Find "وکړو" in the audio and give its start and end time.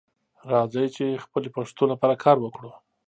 2.41-2.71